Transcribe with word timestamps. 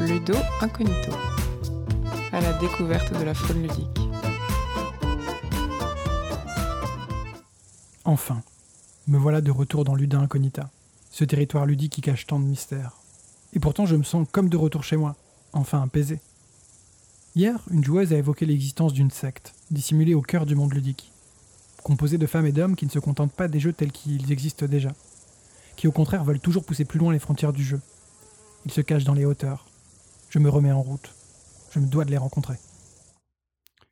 Ludo 0.00 0.34
Incognito, 0.62 1.12
à 2.32 2.40
la 2.40 2.54
découverte 2.54 3.12
de 3.18 3.22
la 3.22 3.34
faune 3.34 3.60
ludique. 3.60 4.00
Enfin, 8.06 8.42
me 9.08 9.18
voilà 9.18 9.42
de 9.42 9.50
retour 9.50 9.84
dans 9.84 9.94
Luda 9.94 10.18
Incognita, 10.18 10.70
ce 11.10 11.24
territoire 11.24 11.66
ludique 11.66 11.92
qui 11.92 12.00
cache 12.00 12.26
tant 12.26 12.40
de 12.40 12.46
mystères. 12.46 12.96
Et 13.52 13.60
pourtant, 13.60 13.84
je 13.84 13.94
me 13.94 14.02
sens 14.02 14.26
comme 14.32 14.48
de 14.48 14.56
retour 14.56 14.84
chez 14.84 14.96
moi, 14.96 15.16
enfin 15.52 15.82
apaisé. 15.82 16.18
Hier, 17.36 17.60
une 17.70 17.84
joueuse 17.84 18.14
a 18.14 18.16
évoqué 18.16 18.46
l'existence 18.46 18.94
d'une 18.94 19.10
secte, 19.10 19.52
dissimulée 19.70 20.14
au 20.14 20.22
cœur 20.22 20.46
du 20.46 20.54
monde 20.54 20.72
ludique, 20.72 21.12
composée 21.82 22.16
de 22.16 22.26
femmes 22.26 22.46
et 22.46 22.52
d'hommes 22.52 22.74
qui 22.74 22.86
ne 22.86 22.90
se 22.90 22.98
contentent 22.98 23.34
pas 23.34 23.48
des 23.48 23.60
jeux 23.60 23.74
tels 23.74 23.92
qu'ils 23.92 24.32
existent 24.32 24.66
déjà, 24.66 24.94
qui 25.76 25.88
au 25.88 25.92
contraire 25.92 26.24
veulent 26.24 26.40
toujours 26.40 26.64
pousser 26.64 26.86
plus 26.86 26.98
loin 26.98 27.12
les 27.12 27.18
frontières 27.18 27.52
du 27.52 27.62
jeu. 27.62 27.80
Ils 28.64 28.72
se 28.72 28.80
cachent 28.80 29.04
dans 29.04 29.14
les 29.14 29.26
hauteurs. 29.26 29.69
Je 30.30 30.38
me 30.38 30.48
remets 30.48 30.70
en 30.70 30.80
route. 30.80 31.12
Je 31.72 31.80
me 31.80 31.88
dois 31.88 32.04
de 32.04 32.12
les 32.12 32.16
rencontrer. 32.16 32.54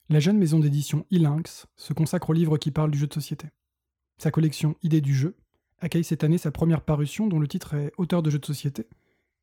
La 0.08 0.20
jeune 0.20 0.38
maison 0.38 0.60
d'édition 0.60 1.04
Ilinx 1.10 1.66
se 1.74 1.92
consacre 1.92 2.30
au 2.30 2.32
livre 2.32 2.58
qui 2.58 2.70
parle 2.70 2.92
du 2.92 2.98
jeu 2.98 3.08
de 3.08 3.12
société. 3.12 3.48
Sa 4.18 4.30
collection 4.30 4.76
Idées 4.84 5.00
du 5.00 5.16
jeu 5.16 5.36
accueille 5.80 6.04
cette 6.04 6.22
année 6.22 6.38
sa 6.38 6.52
première 6.52 6.82
parution 6.82 7.26
dont 7.26 7.40
le 7.40 7.48
titre 7.48 7.74
est 7.74 7.92
Auteur 7.98 8.22
de 8.22 8.30
jeux 8.30 8.38
de 8.38 8.46
société, 8.46 8.86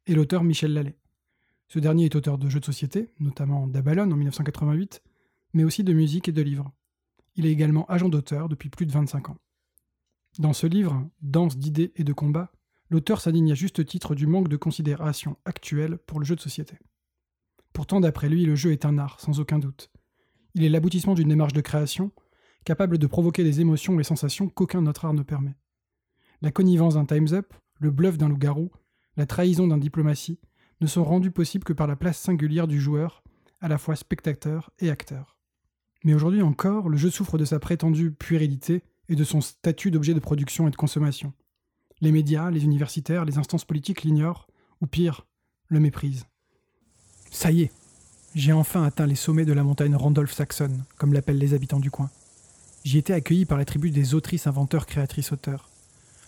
et 0.07 0.15
l'auteur 0.15 0.45
Michel 0.45 0.73
Lallet. 0.73 0.95
Ce 1.67 1.79
dernier 1.79 2.05
est 2.05 2.15
auteur 2.15 2.37
de 2.37 2.47
jeux 2.47 2.61
de 2.61 2.65
société, 2.65 3.09
notamment 3.19 3.67
d'Abalone 3.67 4.13
en 4.13 4.15
1988, 4.15 5.01
mais 5.53 5.65
aussi 5.65 5.83
de 5.83 5.91
musique 5.91 6.29
et 6.29 6.33
de 6.33 6.41
livres. 6.41 6.71
Il 7.35 7.45
est 7.45 7.51
également 7.51 7.85
agent 7.87 8.07
d'auteur 8.07 8.47
depuis 8.47 8.69
plus 8.69 8.85
de 8.85 8.93
25 8.93 9.31
ans. 9.31 9.37
Dans 10.39 10.53
ce 10.53 10.65
livre, 10.65 11.05
Danse 11.21 11.57
d'idées 11.57 11.91
et 11.97 12.05
de 12.05 12.13
combats, 12.13 12.53
l'auteur 12.89 13.21
s'indigne 13.21 13.51
à 13.51 13.55
juste 13.55 13.85
titre 13.85 14.15
du 14.15 14.27
manque 14.27 14.47
de 14.47 14.57
considération 14.57 15.37
actuelle 15.45 15.97
pour 16.05 16.19
le 16.19 16.25
jeu 16.25 16.35
de 16.35 16.41
société. 16.41 16.77
Pourtant, 17.73 17.99
d'après 17.99 18.29
lui, 18.29 18.45
le 18.45 18.55
jeu 18.55 18.71
est 18.71 18.85
un 18.85 18.97
art, 18.97 19.19
sans 19.19 19.39
aucun 19.39 19.59
doute. 19.59 19.91
Il 20.53 20.63
est 20.63 20.69
l'aboutissement 20.69 21.13
d'une 21.13 21.29
démarche 21.29 21.53
de 21.53 21.61
création, 21.61 22.11
capable 22.63 22.97
de 22.97 23.07
provoquer 23.07 23.43
des 23.43 23.61
émotions 23.61 23.99
et 23.99 24.03
sensations 24.03 24.47
qu'aucun 24.47 24.85
autre 24.85 25.05
art 25.05 25.13
ne 25.13 25.23
permet. 25.23 25.57
La 26.41 26.51
connivence 26.51 26.95
d'un 26.95 27.05
Time's 27.05 27.33
Up, 27.33 27.53
le 27.79 27.91
bluff 27.91 28.17
d'un 28.17 28.29
loup-garou, 28.29 28.71
la 29.17 29.25
trahison 29.25 29.67
d'un 29.67 29.77
diplomatie 29.77 30.39
ne 30.81 30.87
sont 30.87 31.03
rendus 31.03 31.31
possibles 31.31 31.63
que 31.63 31.73
par 31.73 31.87
la 31.87 31.95
place 31.95 32.19
singulière 32.19 32.67
du 32.67 32.79
joueur, 32.79 33.23
à 33.61 33.67
la 33.67 33.77
fois 33.77 33.95
spectateur 33.95 34.71
et 34.79 34.89
acteur. 34.89 35.37
Mais 36.03 36.13
aujourd'hui 36.13 36.41
encore, 36.41 36.89
le 36.89 36.97
jeu 36.97 37.09
souffre 37.09 37.37
de 37.37 37.45
sa 37.45 37.59
prétendue 37.59 38.11
puérilité 38.11 38.83
et 39.09 39.15
de 39.15 39.23
son 39.23 39.41
statut 39.41 39.91
d'objet 39.91 40.13
de 40.13 40.19
production 40.19 40.67
et 40.67 40.71
de 40.71 40.75
consommation. 40.75 41.33
Les 42.01 42.11
médias, 42.11 42.51
les 42.51 42.63
universitaires, 42.63 43.25
les 43.25 43.37
instances 43.37 43.65
politiques 43.65 44.03
l'ignorent, 44.03 44.47
ou 44.81 44.87
pire, 44.87 45.25
le 45.67 45.79
méprisent. 45.79 46.25
Ça 47.31 47.51
y 47.51 47.63
est, 47.63 47.71
j'ai 48.35 48.51
enfin 48.51 48.83
atteint 48.83 49.07
les 49.07 49.15
sommets 49.15 49.45
de 49.45 49.53
la 49.53 49.63
montagne 49.63 49.95
Randolph 49.95 50.33
Saxon, 50.33 50.81
comme 50.97 51.13
l'appellent 51.13 51.37
les 51.37 51.53
habitants 51.53 51.79
du 51.79 51.89
coin. 51.89 52.09
J'y 52.83 52.97
étais 52.97 53.13
accueilli 53.13 53.45
par 53.45 53.57
la 53.57 53.65
tribu 53.65 53.91
des 53.91 54.13
autrices, 54.13 54.45
inventeurs, 54.45 54.85
créatrices, 54.85 55.31
auteurs. 55.31 55.69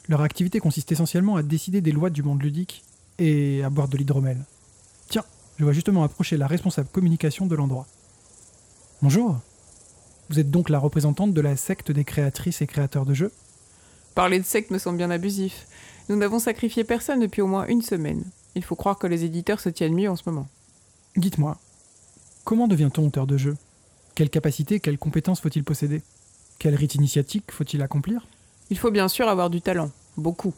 Leur 0.08 0.22
activité 0.22 0.60
consiste 0.60 0.92
essentiellement 0.92 1.36
à 1.36 1.44
décider 1.44 1.82
des 1.82 1.92
lois 1.92 2.10
du 2.10 2.24
monde 2.24 2.42
ludique 2.42 2.84
et 3.20 3.62
à 3.64 3.70
boire 3.70 3.90
de 3.90 3.98
l'hydromel. 3.98 4.46
Tiens, 5.10 5.26
je 5.58 5.66
vois 5.66 5.74
justement 5.74 6.04
approcher 6.04 6.38
la 6.38 6.48
responsable 6.48 6.88
communication 6.90 7.46
de 7.46 7.56
l'endroit. 7.56 7.88
Bonjour. 9.02 9.40
Vous 10.30 10.40
êtes 10.40 10.50
donc 10.50 10.70
la 10.70 10.80
représentante 10.80 11.34
de 11.34 11.42
la 11.42 11.58
secte 11.58 11.92
des 11.92 12.06
créatrices 12.06 12.62
et 12.62 12.68
créateurs 12.68 13.06
de 13.06 13.14
jeux? 13.14 13.32
Parler 14.18 14.40
de 14.40 14.46
secte 14.46 14.72
me 14.72 14.80
semble 14.80 14.98
bien 14.98 15.12
abusif. 15.12 15.68
Nous 16.10 16.16
n'avons 16.16 16.40
sacrifié 16.40 16.84
personne 16.84 17.20
depuis 17.20 17.44
au 17.44 17.46
moins 17.46 17.68
une 17.68 17.84
semaine. 17.84 18.24
Il 18.56 18.64
faut 18.64 18.76
croire 18.76 18.98
que 18.98 19.06
les 19.06 19.26
éditeurs 19.26 19.60
se 19.60 19.70
tiennent 19.70 19.94
mieux 19.94 20.10
en 20.10 20.16
ce 20.16 20.24
moment. 20.26 20.48
Dites-moi, 21.16 21.56
comment 22.44 22.68
devient-on 22.68 23.06
auteur 23.06 23.28
de 23.28 23.38
jeux? 23.38 23.58
Quelles 24.16 24.32
capacités, 24.32 24.80
quelles 24.80 24.98
compétences 24.98 25.40
faut-il 25.40 25.64
posséder? 25.64 26.02
Quel 26.58 26.74
rite 26.74 26.96
initiatique 26.96 27.52
faut-il 27.52 27.84
accomplir? 27.84 28.26
Il 28.72 28.80
faut 28.80 28.90
bien 28.90 29.08
sûr 29.08 29.28
avoir 29.28 29.52
du 29.52 29.62
talent, 29.62 29.92
beaucoup, 30.18 30.56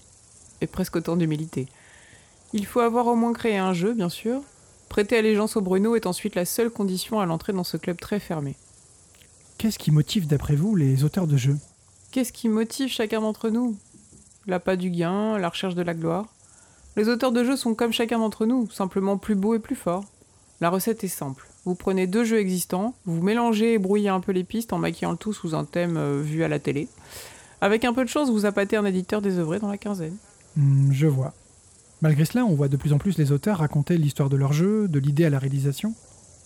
et 0.62 0.68
presque 0.68 0.96
autant 0.96 1.18
d'humilité. 1.18 1.68
Il 2.54 2.66
faut 2.66 2.80
avoir 2.80 3.08
au 3.08 3.16
moins 3.16 3.34
créé 3.34 3.58
un 3.58 3.74
jeu, 3.74 3.94
bien 3.94 4.08
sûr. 4.08 4.42
Prêter 4.88 5.18
allégeance 5.18 5.58
au 5.58 5.62
Bruno 5.62 5.98
est 5.98 6.06
ensuite 6.06 6.36
la 6.36 6.46
seule 6.46 6.70
condition 6.70 7.20
à 7.20 7.26
l'entrée 7.26 7.52
dans 7.52 7.66
ce 7.66 7.76
club 7.76 8.00
très 8.00 8.22
fermé. 8.22 8.56
Qu'est-ce 9.58 9.80
qui 9.80 9.92
motive, 9.92 10.28
d'après 10.28 10.56
vous, 10.56 10.78
les 10.78 11.04
auteurs 11.04 11.28
de 11.28 11.36
jeux? 11.36 11.58
Qu'est-ce 12.12 12.34
qui 12.34 12.50
motive 12.50 12.90
chacun 12.90 13.22
d'entre 13.22 13.50
nous? 13.50 13.78
L'appât 14.48 14.78
du 14.78 14.90
gain, 14.90 15.38
la 15.38 15.50
recherche 15.50 15.76
de 15.76 15.84
la 15.84 15.94
gloire. 15.94 16.26
Les 16.96 17.08
auteurs 17.08 17.32
de 17.32 17.44
jeux 17.44 17.56
sont 17.56 17.76
comme 17.76 17.94
chacun 17.94 18.18
d'entre 18.18 18.48
nous, 18.48 18.68
simplement 18.72 19.18
plus 19.18 19.36
beaux 19.36 19.54
et 19.54 19.60
plus 19.60 19.76
forts. 19.76 20.06
La 20.60 20.72
recette 20.72 21.04
est 21.04 21.08
simple. 21.08 21.48
Vous 21.66 21.76
prenez 21.76 22.08
deux 22.08 22.24
jeux 22.24 22.40
existants, 22.40 22.96
vous 23.06 23.22
mélangez 23.22 23.74
et 23.74 23.78
brouillez 23.78 24.10
un 24.10 24.22
peu 24.22 24.32
les 24.32 24.44
pistes 24.44 24.74
en 24.74 24.80
maquillant 24.80 25.12
le 25.12 25.18
tout 25.18 25.34
sous 25.34 25.54
un 25.54 25.66
thème 25.66 25.98
euh, 25.98 26.22
vu 26.22 26.44
à 26.44 26.48
la 26.48 26.58
télé. 26.58 26.88
Avec 27.62 27.86
un 27.86 27.94
peu 27.94 28.04
de 28.04 28.10
chance, 28.10 28.32
vous 28.32 28.46
appâtez 28.48 28.76
un 28.76 28.86
éditeur 28.86 29.22
désœuvré 29.22 29.60
dans 29.60 29.70
la 29.70 29.78
quinzaine. 29.78 30.18
Hmm, 30.56 30.92
je 30.92 31.06
vois. 31.06 31.34
Malgré 32.02 32.26
cela, 32.26 32.44
on 32.44 32.56
voit 32.56 32.70
de 32.70 32.78
plus 32.78 32.92
en 32.92 32.98
plus 32.98 33.20
les 33.20 33.32
auteurs 33.32 33.60
raconter 33.60 33.98
l'histoire 33.98 34.30
de 34.30 34.38
leur 34.38 34.54
jeu, 34.54 34.88
de 34.88 34.98
l'idée 34.98 35.26
à 35.26 35.30
la 35.30 35.38
réalisation. 35.38 35.94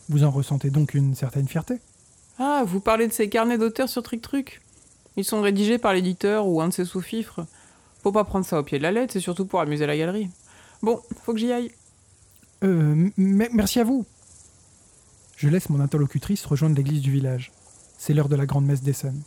Vous 0.10 0.26
en 0.26 0.32
ressentez 0.32 0.72
donc 0.72 0.94
une 0.94 1.16
certaine 1.16 1.48
fierté 1.48 1.76
Ah, 2.38 2.64
vous 2.68 2.82
parlez 2.82 3.08
de 3.08 3.14
ces 3.14 3.30
carnets 3.30 3.58
d'auteurs 3.58 3.88
sur 3.88 4.04
Trick 4.04 4.22
Truc? 4.22 4.62
Ils 5.16 5.26
sont 5.26 5.42
rédigés 5.42 5.78
par 5.78 5.94
l'éditeur 5.94 6.48
ou 6.48 6.62
un 6.62 6.70
de 6.70 6.74
ses 6.74 6.86
sous-fifres. 6.86 7.46
Faut 8.02 8.12
pas 8.12 8.24
prendre 8.24 8.46
ça 8.46 8.60
au 8.60 8.64
pied 8.64 8.78
de 8.78 8.84
la 8.84 8.92
lettre, 8.92 9.14
c'est 9.14 9.20
surtout 9.20 9.46
pour 9.46 9.60
amuser 9.60 9.86
la 9.86 9.98
galerie. 9.98 10.30
Bon, 10.82 11.00
faut 11.24 11.34
que 11.34 11.40
j'y 11.40 11.52
aille. 11.52 11.72
Euh, 12.64 13.10
merci 13.18 13.80
à 13.80 13.84
vous. 13.84 14.06
Je 15.38 15.50
laisse 15.50 15.70
mon 15.70 15.80
interlocutrice 15.80 16.46
rejoindre 16.46 16.76
l'église 16.76 17.02
du 17.02 17.12
village. 17.12 17.52
C'est 17.98 18.14
l'heure 18.14 18.30
de 18.30 18.36
la 18.36 18.46
grande 18.46 18.66
messe 18.66 18.82
des 18.82 18.94
scènes. 18.94 19.22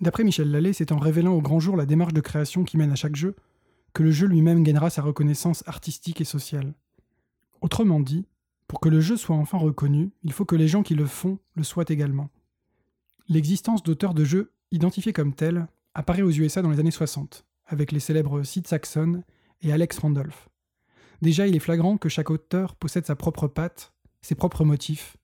D'après 0.00 0.24
Michel 0.24 0.50
Lallet, 0.50 0.72
c'est 0.72 0.92
en 0.92 0.98
révélant 0.98 1.34
au 1.34 1.42
grand 1.42 1.60
jour 1.60 1.76
la 1.76 1.86
démarche 1.86 2.14
de 2.14 2.20
création 2.20 2.64
qui 2.64 2.76
mène 2.76 2.92
à 2.92 2.96
chaque 2.96 3.16
jeu 3.16 3.36
que 3.92 4.02
le 4.02 4.10
jeu 4.10 4.26
lui-même 4.26 4.62
gagnera 4.62 4.88
sa 4.88 5.02
reconnaissance 5.02 5.64
artistique 5.66 6.20
et 6.20 6.24
sociale. 6.24 6.74
Autrement 7.60 8.00
dit, 8.00 8.26
pour 8.68 8.80
que 8.80 8.88
le 8.88 9.00
jeu 9.00 9.16
soit 9.16 9.36
enfin 9.36 9.58
reconnu, 9.58 10.12
il 10.22 10.32
faut 10.32 10.44
que 10.44 10.56
les 10.56 10.68
gens 10.68 10.82
qui 10.82 10.94
le 10.94 11.06
font 11.06 11.38
le 11.54 11.64
soient 11.64 11.84
également. 11.88 12.30
L'existence 13.28 13.82
d'auteurs 13.82 14.14
de 14.14 14.24
jeux 14.24 14.52
identifiés 14.70 15.12
comme 15.12 15.34
tels 15.34 15.66
apparaît 15.94 16.22
aux 16.22 16.30
USA 16.30 16.62
dans 16.62 16.70
les 16.70 16.80
années 16.80 16.90
60, 16.90 17.44
avec 17.66 17.92
les 17.92 18.00
célèbres 18.00 18.42
Sid 18.42 18.66
Saxon 18.66 19.22
et 19.62 19.72
Alex 19.72 19.98
Randolph. 19.98 20.48
Déjà, 21.22 21.46
il 21.46 21.54
est 21.54 21.60
flagrant 21.60 21.98
que 21.98 22.08
chaque 22.08 22.30
auteur 22.30 22.74
possède 22.76 23.06
sa 23.06 23.16
propre 23.16 23.46
patte, 23.46 23.92
ses 24.22 24.34
propres 24.34 24.64
motifs, 24.64 25.16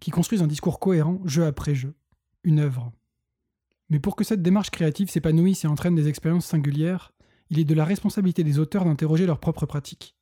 qui 0.00 0.10
construisent 0.10 0.42
un 0.42 0.46
discours 0.46 0.80
cohérent 0.80 1.20
jeu 1.24 1.44
après 1.44 1.74
jeu, 1.74 1.94
une 2.44 2.60
œuvre. 2.60 2.92
Mais 3.90 3.98
pour 3.98 4.16
que 4.16 4.24
cette 4.24 4.42
démarche 4.42 4.70
créative 4.70 5.10
s'épanouisse 5.10 5.64
et 5.64 5.68
entraîne 5.68 5.94
des 5.94 6.08
expériences 6.08 6.46
singulières, 6.46 7.12
il 7.50 7.58
est 7.58 7.64
de 7.64 7.74
la 7.74 7.84
responsabilité 7.84 8.44
des 8.44 8.58
auteurs 8.58 8.84
d'interroger 8.84 9.26
leurs 9.26 9.40
propres 9.40 9.66
pratiques. 9.66 10.16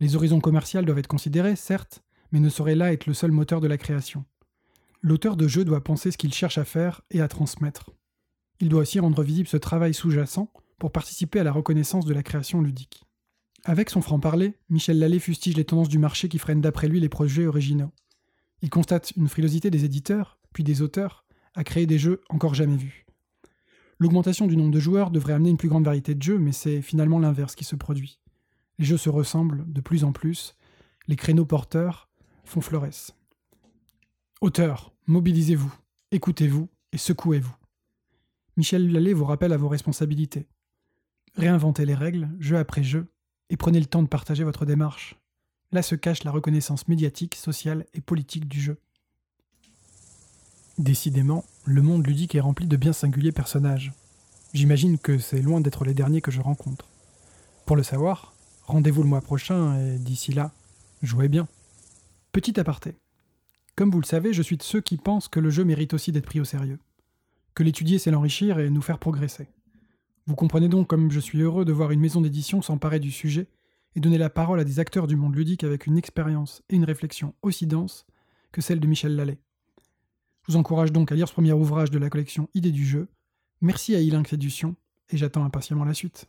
Les 0.00 0.16
horizons 0.16 0.40
commerciaux 0.40 0.82
doivent 0.82 0.98
être 0.98 1.06
considérés, 1.06 1.56
certes, 1.56 2.02
mais 2.32 2.40
ne 2.40 2.48
sauraient 2.48 2.74
là 2.74 2.92
être 2.92 3.06
le 3.06 3.14
seul 3.14 3.30
moteur 3.30 3.60
de 3.60 3.68
la 3.68 3.76
création. 3.76 4.24
L'auteur 5.02 5.36
de 5.36 5.46
jeu 5.46 5.64
doit 5.64 5.84
penser 5.84 6.10
ce 6.10 6.16
qu'il 6.16 6.32
cherche 6.32 6.56
à 6.56 6.64
faire 6.64 7.02
et 7.10 7.20
à 7.20 7.28
transmettre. 7.28 7.90
Il 8.60 8.68
doit 8.68 8.82
aussi 8.82 9.00
rendre 9.00 9.22
visible 9.22 9.48
ce 9.48 9.56
travail 9.56 9.94
sous-jacent 9.94 10.52
pour 10.78 10.92
participer 10.92 11.40
à 11.40 11.44
la 11.44 11.52
reconnaissance 11.52 12.04
de 12.04 12.14
la 12.14 12.22
création 12.22 12.60
ludique. 12.60 13.04
Avec 13.64 13.90
son 13.90 14.02
franc-parler, 14.02 14.58
Michel 14.68 14.98
Lallet 14.98 15.18
fustige 15.18 15.56
les 15.56 15.64
tendances 15.64 15.88
du 15.88 15.98
marché 15.98 16.28
qui 16.28 16.38
freinent 16.38 16.60
d'après 16.60 16.88
lui 16.88 17.00
les 17.00 17.08
projets 17.08 17.46
originaux. 17.46 17.92
Il 18.62 18.70
constate 18.70 19.12
une 19.16 19.28
frilosité 19.28 19.70
des 19.70 19.84
éditeurs, 19.84 20.38
puis 20.52 20.64
des 20.64 20.82
auteurs, 20.82 21.24
à 21.54 21.64
créer 21.64 21.86
des 21.86 21.98
jeux 21.98 22.20
encore 22.28 22.54
jamais 22.54 22.76
vus. 22.76 23.06
L'augmentation 23.98 24.46
du 24.46 24.56
nombre 24.56 24.72
de 24.72 24.80
joueurs 24.80 25.10
devrait 25.10 25.32
amener 25.32 25.50
une 25.50 25.56
plus 25.56 25.68
grande 25.68 25.84
variété 25.84 26.14
de 26.14 26.22
jeux, 26.22 26.38
mais 26.38 26.52
c'est 26.52 26.82
finalement 26.82 27.18
l'inverse 27.18 27.54
qui 27.54 27.64
se 27.64 27.76
produit. 27.76 28.20
Les 28.78 28.84
jeux 28.84 28.96
se 28.96 29.08
ressemblent 29.08 29.64
de 29.72 29.80
plus 29.80 30.04
en 30.04 30.12
plus, 30.12 30.56
les 31.06 31.16
créneaux 31.16 31.46
porteurs 31.46 32.08
font 32.44 32.60
florès. 32.60 33.14
Auteurs, 34.40 34.92
mobilisez-vous, 35.06 35.72
écoutez-vous 36.10 36.68
et 36.92 36.98
secouez-vous. 36.98 37.54
Michel 38.56 38.92
Lallet 38.92 39.12
vous 39.12 39.24
rappelle 39.24 39.52
à 39.52 39.56
vos 39.56 39.68
responsabilités. 39.68 40.46
Réinventez 41.36 41.84
les 41.84 41.94
règles, 41.94 42.28
jeu 42.38 42.56
après 42.56 42.84
jeu, 42.84 43.06
et 43.50 43.56
prenez 43.56 43.80
le 43.80 43.86
temps 43.86 44.02
de 44.02 44.08
partager 44.08 44.44
votre 44.44 44.64
démarche. 44.64 45.16
Là 45.72 45.82
se 45.82 45.96
cache 45.96 46.22
la 46.22 46.30
reconnaissance 46.30 46.86
médiatique, 46.86 47.34
sociale 47.34 47.84
et 47.94 48.00
politique 48.00 48.46
du 48.46 48.60
jeu. 48.60 48.78
Décidément, 50.78 51.44
le 51.64 51.82
monde 51.82 52.06
ludique 52.06 52.34
est 52.34 52.40
rempli 52.40 52.66
de 52.66 52.76
bien 52.76 52.92
singuliers 52.92 53.32
personnages. 53.32 53.92
J'imagine 54.52 54.98
que 54.98 55.18
c'est 55.18 55.42
loin 55.42 55.60
d'être 55.60 55.84
les 55.84 55.94
derniers 55.94 56.20
que 56.20 56.30
je 56.30 56.40
rencontre. 56.40 56.86
Pour 57.66 57.74
le 57.74 57.82
savoir, 57.82 58.34
rendez-vous 58.66 59.02
le 59.02 59.08
mois 59.08 59.20
prochain 59.20 59.76
et 59.78 59.98
d'ici 59.98 60.32
là, 60.32 60.52
jouez 61.02 61.28
bien. 61.28 61.48
Petit 62.30 62.58
aparté. 62.60 62.94
Comme 63.74 63.90
vous 63.90 64.00
le 64.00 64.06
savez, 64.06 64.32
je 64.32 64.42
suis 64.42 64.56
de 64.56 64.62
ceux 64.62 64.80
qui 64.80 64.96
pensent 64.96 65.26
que 65.26 65.40
le 65.40 65.50
jeu 65.50 65.64
mérite 65.64 65.94
aussi 65.94 66.12
d'être 66.12 66.26
pris 66.26 66.40
au 66.40 66.44
sérieux. 66.44 66.78
Que 67.54 67.62
l'étudier, 67.62 67.98
c'est 67.98 68.10
l'enrichir 68.10 68.58
et 68.58 68.70
nous 68.70 68.82
faire 68.82 68.98
progresser. 68.98 69.48
Vous 70.26 70.34
comprenez 70.34 70.68
donc 70.68 70.88
comme 70.88 71.10
je 71.10 71.20
suis 71.20 71.40
heureux 71.40 71.64
de 71.64 71.72
voir 71.72 71.90
une 71.90 72.00
maison 72.00 72.20
d'édition 72.20 72.62
s'emparer 72.62 72.98
du 72.98 73.10
sujet 73.10 73.46
et 73.94 74.00
donner 74.00 74.18
la 74.18 74.30
parole 74.30 74.58
à 74.58 74.64
des 74.64 74.80
acteurs 74.80 75.06
du 75.06 75.16
monde 75.16 75.36
ludique 75.36 75.64
avec 75.64 75.86
une 75.86 75.98
expérience 75.98 76.62
et 76.68 76.76
une 76.76 76.84
réflexion 76.84 77.34
aussi 77.42 77.66
dense 77.66 78.06
que 78.50 78.60
celle 78.60 78.80
de 78.80 78.86
Michel 78.86 79.14
Lallet. 79.14 79.38
Je 80.46 80.52
vous 80.52 80.58
encourage 80.58 80.92
donc 80.92 81.12
à 81.12 81.14
lire 81.14 81.28
ce 81.28 81.32
premier 81.32 81.52
ouvrage 81.52 81.90
de 81.90 81.98
la 81.98 82.10
collection 82.10 82.48
Idées 82.54 82.72
du 82.72 82.84
jeu. 82.84 83.08
Merci 83.60 83.94
à 83.94 84.00
Ilinx 84.00 84.32
Édition, 84.32 84.76
et 85.10 85.16
j'attends 85.16 85.44
impatiemment 85.44 85.84
la 85.84 85.94
suite. 85.94 86.28